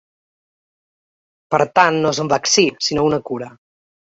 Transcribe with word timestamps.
Per 1.55 1.59
tant 1.81 1.99
no 2.07 2.15
és 2.17 2.23
un 2.27 2.33
vaccí 2.35 2.67
sinó 2.89 3.07
una 3.11 3.21
cura. 3.31 3.53